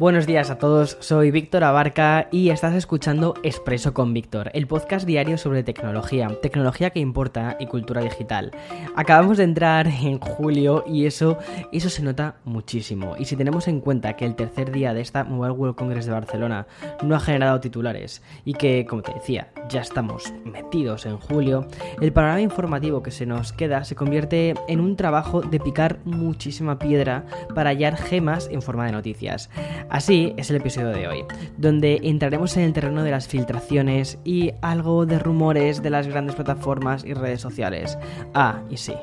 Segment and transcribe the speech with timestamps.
[0.00, 5.06] Buenos días a todos, soy Víctor Abarca y estás escuchando Expreso con Víctor, el podcast
[5.06, 8.50] diario sobre tecnología, tecnología que importa y cultura digital.
[8.96, 11.36] Acabamos de entrar en julio y eso,
[11.70, 13.14] eso se nota muchísimo.
[13.18, 16.12] Y si tenemos en cuenta que el tercer día de esta Mobile World Congress de
[16.12, 16.66] Barcelona
[17.02, 21.66] no ha generado titulares y que, como te decía, ya estamos metidos en julio,
[22.00, 26.78] el panorama informativo que se nos queda se convierte en un trabajo de picar muchísima
[26.78, 29.50] piedra para hallar gemas en forma de noticias.
[29.90, 31.24] Así es el episodio de hoy,
[31.56, 36.36] donde entraremos en el terreno de las filtraciones y algo de rumores de las grandes
[36.36, 37.98] plataformas y redes sociales.
[38.32, 38.94] Ah, y sí,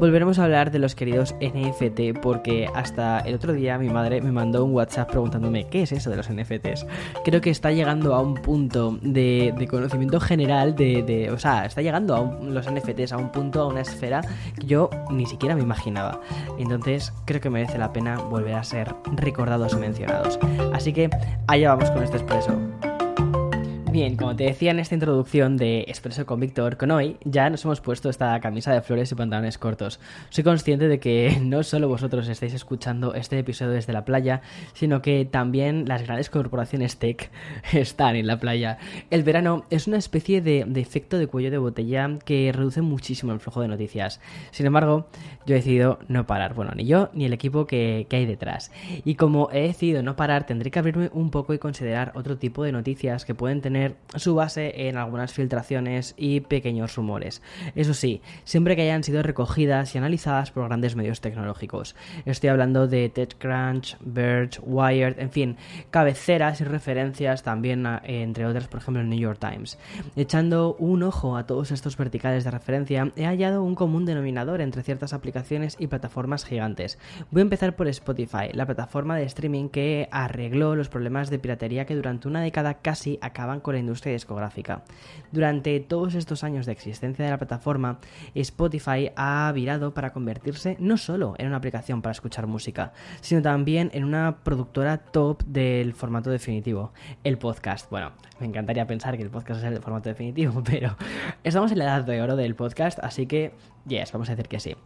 [0.00, 4.32] volveremos a hablar de los queridos NFT porque hasta el otro día mi madre me
[4.32, 6.86] mandó un WhatsApp preguntándome qué es eso de los NFTs.
[7.24, 12.16] Creo que está llegando a un punto de, conocimiento general de, O sea, está llegando
[12.16, 14.22] a los NFTs a un punto, a una esfera
[14.58, 16.20] que yo ni siquiera me imaginaba.
[16.58, 20.31] Entonces creo que merece la pena volver a ser recordados y mencionados.
[20.72, 21.10] Así que
[21.46, 22.56] allá vamos con este expreso.
[23.92, 27.62] Bien, como te decía en esta introducción de Expreso con Víctor, con hoy ya nos
[27.66, 30.00] hemos puesto esta camisa de flores y pantalones cortos.
[30.30, 34.40] Soy consciente de que no solo vosotros estáis escuchando este episodio desde la playa,
[34.72, 37.30] sino que también las grandes corporaciones tech
[37.74, 38.78] están en la playa.
[39.10, 43.40] El verano es una especie de, efecto de cuello de botella que reduce muchísimo el
[43.40, 44.20] flujo de noticias.
[44.52, 45.06] Sin embargo,
[45.44, 46.54] yo he decidido no parar.
[46.54, 48.72] Bueno, ni yo ni el equipo que hay detrás.
[49.04, 52.64] Y como he decidido no parar, tendré que abrirme un poco y considerar otro tipo
[52.64, 53.81] de noticias que pueden tener
[54.16, 57.42] su base en algunas filtraciones y pequeños rumores.
[57.74, 61.96] Eso sí, siempre que hayan sido recogidas y analizadas por grandes medios tecnológicos.
[62.24, 65.56] Estoy hablando de TechCrunch, Verge, Wired, en fin,
[65.90, 69.78] cabeceras y referencias también, entre otras, por ejemplo, el New York Times.
[70.16, 74.82] Echando un ojo a todos estos verticales de referencia, he hallado un común denominador entre
[74.82, 76.98] ciertas aplicaciones y plataformas gigantes.
[77.30, 81.86] Voy a empezar por Spotify, la plataforma de streaming que arregló los problemas de piratería
[81.86, 84.82] que durante una década casi acaban con la industria discográfica.
[85.30, 87.98] Durante todos estos años de existencia de la plataforma,
[88.34, 93.90] Spotify ha virado para convertirse no solo en una aplicación para escuchar música, sino también
[93.94, 96.92] en una productora top del formato definitivo,
[97.24, 97.90] el podcast.
[97.90, 100.96] Bueno, me encantaría pensar que el podcast es el formato definitivo, pero
[101.44, 103.52] estamos en la edad de oro del podcast, así que
[103.86, 104.76] Yes, vamos a decir que sí.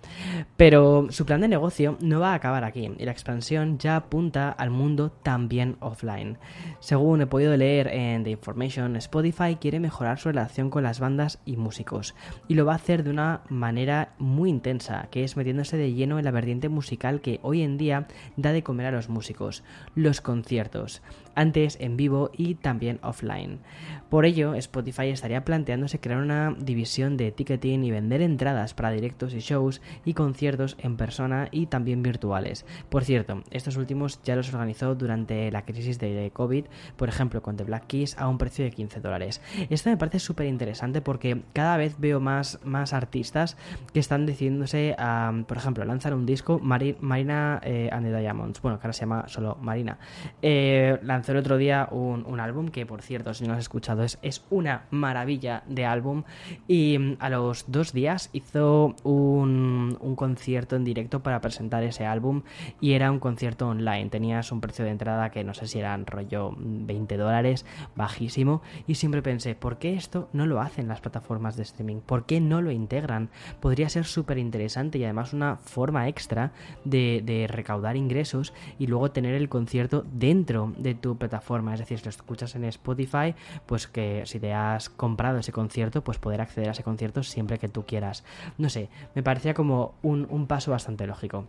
[0.56, 4.50] Pero su plan de negocio no va a acabar aquí y la expansión ya apunta
[4.50, 6.38] al mundo también offline.
[6.80, 11.40] Según he podido leer en The Information, Spotify quiere mejorar su relación con las bandas
[11.44, 12.14] y músicos
[12.48, 16.18] y lo va a hacer de una manera muy intensa, que es metiéndose de lleno
[16.18, 19.62] en la vertiente musical que hoy en día da de comer a los músicos,
[19.94, 21.02] los conciertos,
[21.34, 23.60] antes en vivo y también offline.
[24.08, 29.34] Por ello, Spotify estaría planteándose crear una división de ticketing y vender entradas para directos
[29.34, 32.64] y shows y conciertos en persona y también virtuales.
[32.88, 36.64] Por cierto, estos últimos ya los organizó durante la crisis de COVID,
[36.96, 39.40] por ejemplo con The Black Keys a un precio de 15 dólares.
[39.70, 43.56] Esto me parece súper interesante porque cada vez veo más, más artistas
[43.92, 48.78] que están decidiéndose a, por ejemplo, lanzar un disco, Marina eh, and the Diamonds, bueno,
[48.78, 49.98] que ahora se llama solo Marina.
[50.42, 53.60] Eh, lanzó el otro día un, un, álbum que, por cierto, si no lo has
[53.60, 56.24] escuchado, es, es una maravilla de álbum
[56.68, 62.42] y mm, a los dos días hizo un, concierto en directo para presentar ese álbum
[62.80, 64.08] y era un concierto online.
[64.08, 68.62] Tenías un precio de entrada que no sé si eran rollo 20 dólares, bajísimo.
[68.86, 71.96] Y siempre pensé, ¿por qué esto no lo hacen las plataformas de streaming?
[71.96, 73.28] ¿Por qué no lo integran?
[73.60, 76.52] Podría ser súper interesante y además una forma extra
[76.84, 81.74] de, recaudar ingresos y luego tener el concierto dentro de tu plataforma.
[81.74, 83.34] Es decir, si lo escuchas en Spotify,
[83.66, 87.58] pues que si te has comprado ese concierto, pues poder acceder a ese concierto siempre
[87.58, 88.24] que tú quieras.
[88.68, 91.46] Sé, me parecía como un, un paso bastante lógico.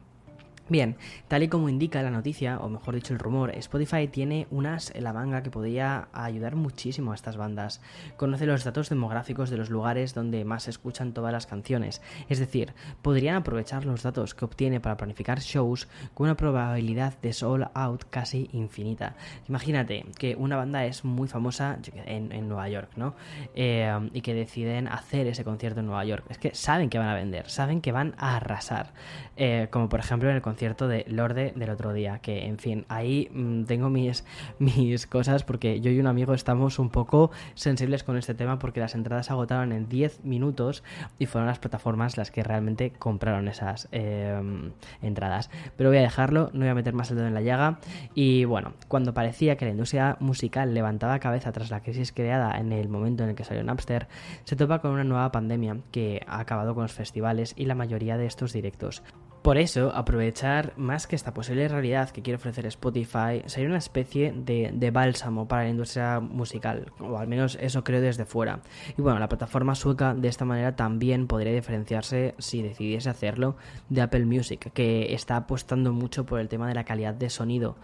[0.70, 0.98] Bien,
[1.30, 5.06] tal y como indica la noticia, o mejor dicho el rumor, Spotify tiene unas en
[5.06, 7.80] la manga que podría ayudar muchísimo a estas bandas.
[8.18, 12.40] Conoce los datos demográficos de los lugares donde más se escuchan todas las canciones, es
[12.40, 17.70] decir, podrían aprovechar los datos que obtiene para planificar shows con una probabilidad de sold
[17.74, 19.16] out casi infinita.
[19.48, 23.16] Imagínate que una banda es muy famosa en, Nueva York, ¿no?
[23.56, 26.26] Eh, y que deciden hacer ese concierto en Nueva York.
[26.30, 28.92] Es que saben que van a vender, saben que van a arrasar.
[29.38, 32.58] Eh, como por ejemplo en el concierto concierto de Lorde del otro día, que en
[32.58, 34.26] fin, ahí mm, tengo mis,
[34.60, 38.80] mis cosas porque yo y un amigo estamos un poco sensibles con este tema porque
[38.80, 40.84] las entradas se agotaron en 10 minutos
[41.20, 44.72] y fueron las plataformas las que realmente compraron esas em,
[45.04, 45.52] entradas.
[45.76, 47.78] Pero voy a dejarlo, no voy a meter más el dedo en la llaga
[48.16, 52.72] y bueno, cuando parecía que la industria musical levantaba cabeza tras la crisis creada en
[52.72, 54.08] el momento en el que salió Napster,
[54.44, 58.18] se topa con una nueva pandemia que ha acabado con los festivales y la mayoría
[58.18, 59.04] de estos directos.
[59.48, 64.34] Por eso, aprovechar más que esta posible realidad que quiere ofrecer Spotify sería una especie
[64.34, 68.60] de, bálsamo para la industria musical, o al menos eso creo desde fuera.
[68.98, 73.56] Y bueno, la plataforma sueca de esta manera también podría diferenciarse, si decidiese hacerlo,
[73.88, 77.78] de Apple Music, que está apostando mucho por el tema de la calidad de sonido.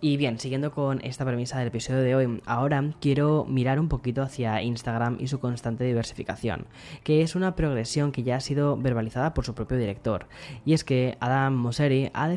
[0.00, 4.22] Y bien, siguiendo con esta premisa del episodio de hoy, ahora quiero mirar un poquito
[4.22, 6.64] hacia Instagram y su constante diversificación,
[7.04, 10.26] que es una progresión que ya ha sido verbalizada por su propio director.
[10.64, 12.28] Y es que Adam Mosseri ha,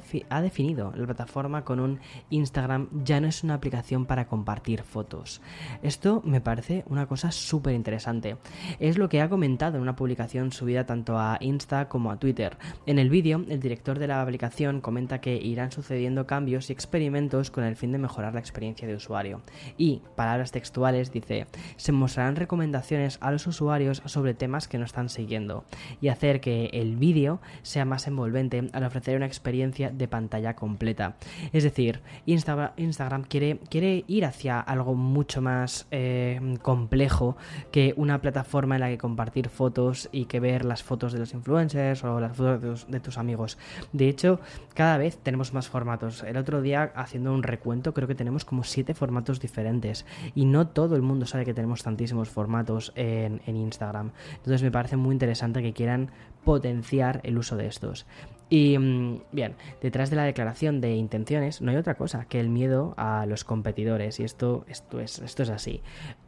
[0.41, 1.99] definido la plataforma con un
[2.29, 5.41] Instagram ya no es una aplicación para compartir fotos.
[5.81, 8.37] Esto me parece una cosa súper interesante.
[8.79, 12.57] Es lo que ha comentado en una publicación subida tanto a Insta como a Twitter.
[12.85, 17.51] En el vídeo, el director de la aplicación comenta que irán sucediendo cambios y experimentos
[17.51, 19.41] con el fin de mejorar la experiencia de usuario.
[19.77, 21.47] Y, palabras textuales, dice,
[21.77, 25.65] se mostrarán recomendaciones a los usuarios sobre temas que no están siguiendo
[26.01, 31.15] y hacer que el vídeo sea más envolvente al ofrecer una experiencia de pantalla completa.
[31.51, 37.35] Es decir, Instagram quiere, quiere ir hacia algo mucho más eh, complejo
[37.71, 41.33] que una plataforma en la que compartir fotos y que ver las fotos de los
[41.33, 43.57] influencers o las fotos de tus, amigos.
[43.91, 44.39] De hecho,
[44.73, 46.23] cada vez tenemos más formatos.
[46.23, 50.67] El otro día, haciendo un recuento, creo que tenemos como siete formatos diferentes y no
[50.67, 54.11] todo el mundo sabe que tenemos tantísimos formatos en, en Instagram.
[54.37, 56.09] Entonces me parece muy interesante que quieran
[56.43, 58.05] potenciar el uso de estos.
[58.49, 62.49] Y mm, bien, detrás de la declaración de intenciones no hay otra cosa que el
[62.49, 64.19] miedo a los competidores.
[64.19, 65.81] Y esto, esto, es, esto es así.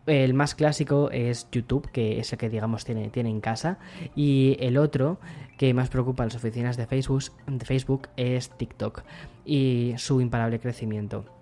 [0.08, 3.78] El más clásico es YouTube, que es el que digamos tiene, tiene en casa.
[4.16, 5.20] Y el otro
[5.58, 9.04] que más preocupa a las oficinas de Facebook, de Facebook es TikTok
[9.46, 11.35] y su imparable crecimiento.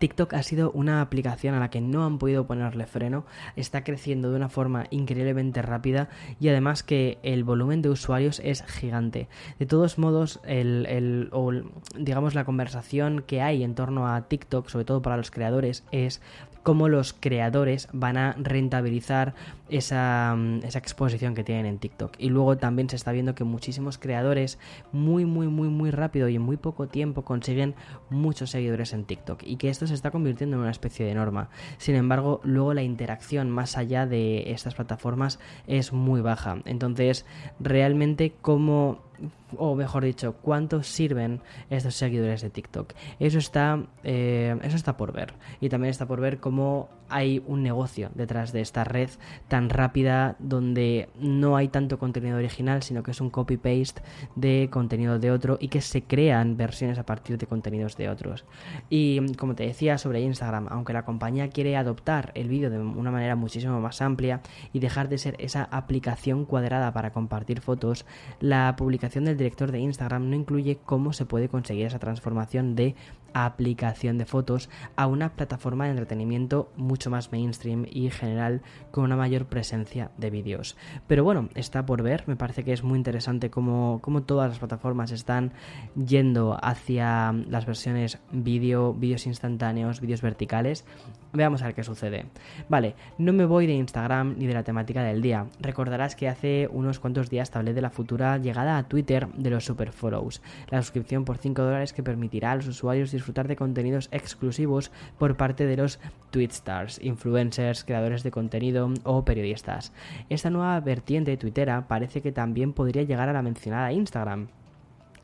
[0.00, 4.30] TikTok ha sido una aplicación a la que no han podido ponerle freno, está creciendo
[4.30, 6.08] de una forma increíblemente rápida
[6.40, 9.28] y además que el volumen de usuarios es gigante.
[9.58, 11.52] De todos modos, el, o,
[11.96, 16.22] digamos la conversación que hay en torno a TikTok, sobre todo para los creadores, es
[16.62, 19.34] cómo los creadores van a rentabilizar
[19.68, 22.12] esa, mm, esa, exposición que tienen en TikTok.
[22.18, 24.58] Y luego también se está viendo que muchísimos creadores
[24.92, 27.74] muy, muy, muy, muy rápido y en muy poco tiempo consiguen
[28.10, 29.42] muchos seguidores en TikTok.
[29.44, 31.50] Y que esto se está convirtiendo en una especie de norma.
[31.78, 36.58] Sin embargo, luego la interacción más allá de estas plataformas es muy baja.
[36.64, 37.26] Entonces,
[37.58, 39.09] realmente cómo
[39.56, 41.40] o mejor dicho, cuántos sirven
[41.70, 42.94] estos seguidores de TikTok.
[43.18, 45.34] Eso está, eh, eso está por ver.
[45.60, 49.10] Y también está por ver cómo hay un negocio detrás de esta red
[49.48, 54.02] tan rápida donde no hay tanto contenido original, sino que es un copy-paste
[54.36, 58.44] de contenido de otro y que se crean versiones a partir de contenidos de otros.
[58.88, 63.10] Y como te decía sobre Instagram, aunque la compañía quiere adoptar el vídeo de una
[63.10, 64.40] manera muchísimo más amplia
[64.72, 68.06] y dejar de ser esa aplicación cuadrada para compartir fotos,
[68.38, 72.94] la publicación del director de Instagram no incluye cómo se puede conseguir esa transformación de
[73.34, 79.16] aplicación de fotos a una plataforma de entretenimiento mucho más mainstream y general con una
[79.16, 80.76] mayor presencia de vídeos.
[81.06, 85.12] Pero bueno, está por ver, me parece que es muy interesante cómo, todas las plataformas
[85.12, 85.52] están
[85.94, 90.84] yendo hacia las versiones vídeo, vídeos instantáneos, vídeos verticales.
[91.32, 92.26] Veamos a ver qué sucede.
[92.68, 95.46] Vale, no me voy de Instagram ni de la temática del día.
[95.60, 99.64] Recordarás que hace unos cuantos días hablé de la futura llegada a Twitter de los
[99.64, 104.08] super follows, la suscripción por 5 dólares que permitirá a los usuarios disfrutar de contenidos
[104.12, 106.00] exclusivos por parte de los
[106.30, 109.92] Twitstars, influencers, creadores de contenido o periodistas.
[110.30, 114.48] Esta nueva vertiente twittera parece que también podría llegar a la mencionada Instagram.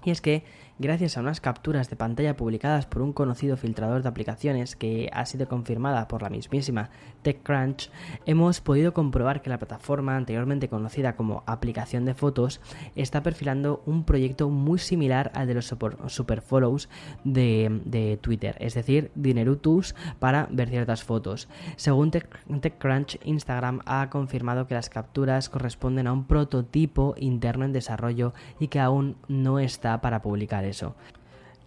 [0.05, 0.45] Y es que
[0.79, 5.25] gracias a unas capturas de pantalla publicadas por un conocido filtrador de aplicaciones que ha
[5.25, 6.91] sido confirmada por la mismísima
[7.23, 7.91] TechCrunch,
[8.27, 12.61] hemos podido comprobar que la plataforma anteriormente conocida como aplicación de fotos
[12.95, 15.75] está perfilando un proyecto muy similar al de los
[16.09, 16.89] superfollows
[17.25, 21.49] de, Twitter, es decir, dinerutus para ver ciertas fotos.
[21.77, 28.35] Según TechCrunch, Instagram ha confirmado que las capturas corresponden a un prototipo interno en desarrollo
[28.61, 30.95] y que aún no está para publicar eso.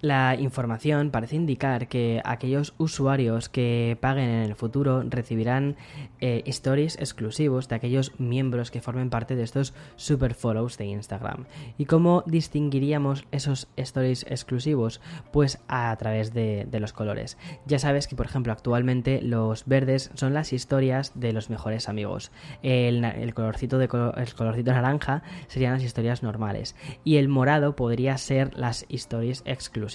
[0.02, 5.76] La información parece indicar que aquellos usuarios que paguen en el futuro recibirán
[6.22, 11.48] eh, stories exclusivos de aquellos miembros que formen parte de estos super follows de Instagram.
[11.78, 15.02] ¿Y cómo distinguiríamos esos stories exclusivos?
[15.34, 17.38] Pues a través de, los colores.
[17.66, 22.32] Ya sabes que, por ejemplo, actualmente los verdes son las historias de los mejores amigos.
[22.64, 26.78] El, colorcito, de el colorcito naranja serían las historias normales.
[27.04, 29.89] Y el morado podría ser las stories exclusivas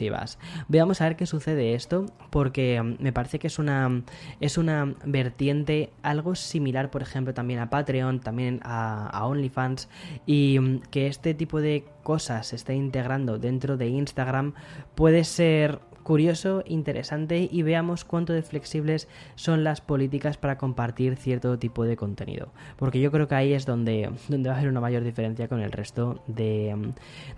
[0.69, 4.03] Veamos a ver qué sucede esto, porque mm, me parece que es una,
[4.41, 9.89] es una vertiente algo similar, por ejemplo, también a Patreon, también a, a OnlyFans,
[10.27, 14.55] y mm, que este tipo de cosas se esté integrando dentro de Instagram
[14.95, 21.59] puede ser curioso, interesante y veamos cuánto de flexibles son las políticas para compartir cierto
[21.59, 22.53] tipo de contenido.
[22.77, 25.61] Porque yo creo que ahí es donde, donde va a haber una mayor diferencia con
[25.61, 26.93] el resto de,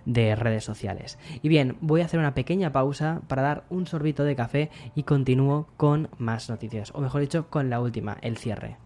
[0.05, 1.19] de redes sociales.
[1.43, 5.05] Y bien, voy a hacer una pequeña pausa para dar un sorbito de café y
[5.05, 8.86] continúo con más noticias, o mejor dicho, con la última, el cierre.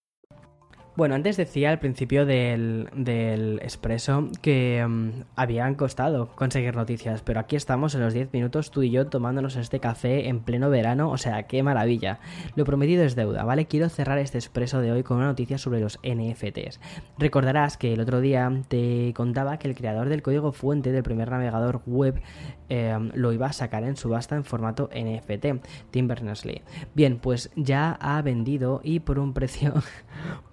[1.01, 7.39] Bueno, antes decía al principio del, del expreso que mm, habían costado conseguir noticias, pero
[7.39, 11.09] aquí estamos en los 10 minutos tú y yo tomándonos este café en pleno verano,
[11.09, 12.19] o sea, qué maravilla.
[12.55, 13.65] Lo prometido es deuda, ¿vale?
[13.65, 16.79] Quiero cerrar este expreso de hoy con una noticia sobre los NFTs.
[17.17, 21.31] Recordarás que el otro día te contaba que el creador del código fuente del primer
[21.31, 22.21] navegador web
[22.69, 26.61] em, lo iba a sacar en subasta en formato NFT, Tim Berners-Lee.
[26.93, 29.73] Bien, pues ya ha vendido y por un precio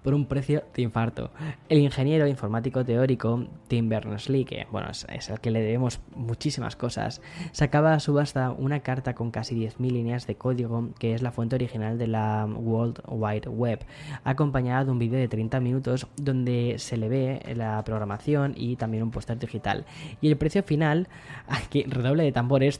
[0.08, 1.30] por un precio de infarto.
[1.68, 7.20] El ingeniero informático teórico Tim Berners-Lee, que bueno, es, el que le debemos muchísimas cosas,
[7.52, 11.56] sacaba a subasta una carta con casi 10.000 líneas de código, que es la fuente
[11.56, 13.80] original de la World Wide Web,
[14.24, 19.02] acompañada de un vídeo de 30 minutos donde se le ve la programación y también
[19.02, 19.84] un póster digital.
[20.22, 21.08] Y el precio final,
[21.48, 22.78] aquí redoble de tambores,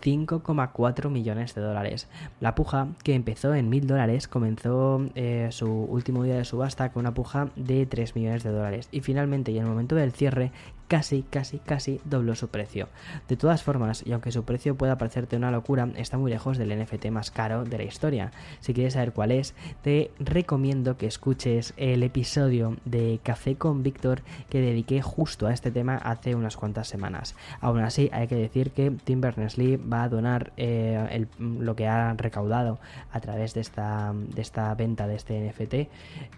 [0.00, 2.08] 5,4 millones de dólares.
[2.40, 7.00] La puja, que empezó en 1000 dólares, comenzó eh, su último día de subasta con
[7.00, 8.88] una puja de 3 millones de dólares.
[8.92, 10.52] Y finalmente, y en el momento del cierre,
[10.88, 12.88] casi, casi, casi dobló su precio.
[13.28, 16.76] De todas formas, y aunque su precio pueda parecerte una locura, está muy lejos del
[16.76, 18.32] NFT más caro de la historia.
[18.60, 24.22] Si quieres saber cuál es, te recomiendo que escuches el episodio de Café con Víctor
[24.48, 27.36] que dediqué justo a este tema hace unas cuantas semanas.
[27.60, 32.14] Aún así, hay que decir que Tim Berners-Lee va a donar eh, lo que ha
[32.14, 32.78] recaudado
[33.12, 35.74] a través de esta, de esta venta de este NFT.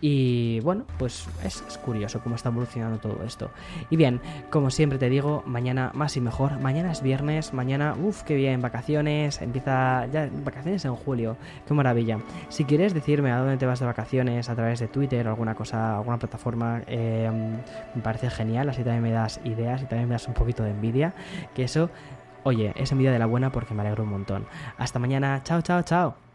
[0.00, 3.50] Y bueno, pues es, es curioso cómo está evolucionando todo esto.
[3.90, 6.58] Y bien, como siempre te digo, mañana más y mejor.
[6.60, 12.18] Mañana es viernes, mañana, uff, qué bien, vacaciones, empieza ya vacaciones en julio, qué maravilla.
[12.48, 15.54] Si quieres decirme a dónde te vas de vacaciones a través de Twitter o alguna
[15.54, 17.58] cosa, alguna plataforma, em,
[17.94, 20.70] me parece genial, así también me das ideas y también me das un poquito de
[20.70, 21.14] envidia,
[21.54, 21.90] que eso,
[22.44, 24.46] oye, es envidia de la buena porque me alegro un montón.
[24.78, 26.29] Hasta mañana, chao, chao, chao.